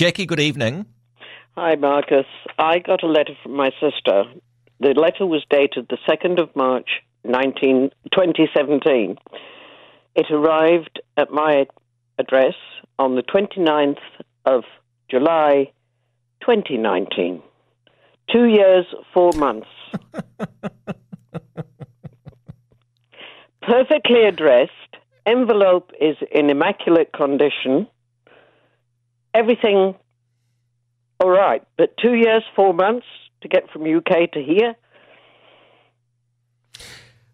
[0.00, 0.86] Jackie, good evening.
[1.56, 2.24] Hi, Marcus.
[2.58, 4.24] I got a letter from my sister.
[4.78, 6.88] The letter was dated the 2nd of March,
[7.24, 9.18] 19, 2017.
[10.14, 11.66] It arrived at my
[12.18, 12.54] address
[12.98, 13.98] on the 29th
[14.46, 14.64] of
[15.10, 15.70] July,
[16.46, 17.42] 2019.
[18.32, 19.68] Two years, four months.
[23.60, 24.72] Perfectly addressed.
[25.26, 27.86] Envelope is in immaculate condition.
[29.34, 29.94] Everything
[31.20, 31.62] all right.
[31.76, 33.06] But two years, four months
[33.42, 34.74] to get from UK to here?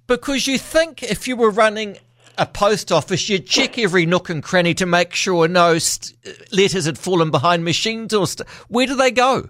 [0.07, 1.99] Because you think if you were running
[2.39, 6.45] a post office, you'd check every nook and cranny to make sure no st- uh,
[6.53, 9.49] letters had fallen behind machines or st- where do they go?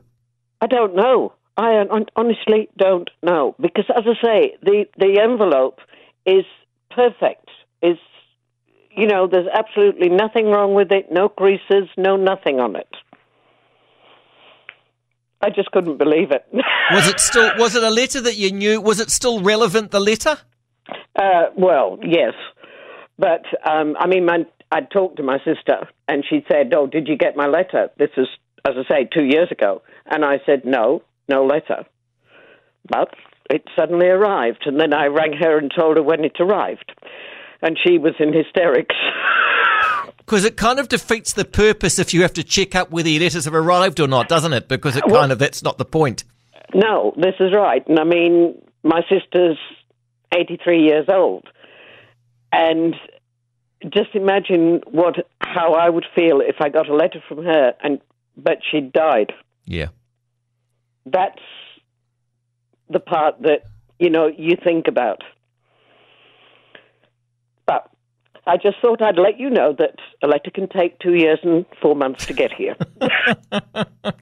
[0.61, 1.33] I don't know.
[1.57, 5.81] I uh, honestly don't know because, as I say, the the envelope
[6.27, 6.45] is
[6.91, 7.49] perfect.
[7.83, 7.99] Is
[8.97, 11.11] you know, there's absolutely nothing wrong with it.
[11.11, 12.89] No creases, no nothing on it.
[15.41, 16.47] I just couldn't believe it.
[16.91, 17.51] was it still?
[17.59, 18.81] Was it a letter that you knew?
[18.81, 19.91] Was it still relevant?
[19.91, 20.39] The letter?
[21.15, 22.33] Uh, well, yes,
[23.19, 27.07] but um, I mean, my, I talked to my sister, and she said, "Oh, did
[27.07, 28.29] you get my letter?" This is,
[28.65, 31.85] as I say, two years ago, and I said, "No, no letter."
[32.89, 33.15] But
[33.51, 36.93] it suddenly arrived, and then I rang her and told her when it arrived,
[37.63, 38.95] and she was in hysterics.
[40.19, 43.23] Because it kind of defeats the purpose if you have to check up whether your
[43.23, 44.69] letters have arrived or not, doesn't it?
[44.69, 46.25] Because it kind well, of that's not the point.
[46.75, 47.87] No, this is right.
[47.87, 49.59] And I mean, my sister's
[50.35, 51.47] 83 years old.
[52.53, 52.97] And
[53.91, 58.01] just imagine what how I would feel if I got a letter from her and
[58.37, 59.33] but she died.
[59.65, 59.89] Yeah.
[61.07, 61.41] That's
[62.91, 63.63] the part that,
[63.99, 65.23] you know, you think about.
[67.67, 67.91] But
[68.47, 71.67] I just thought I'd let you know that a letter can take two years and
[71.83, 72.77] four months to get here.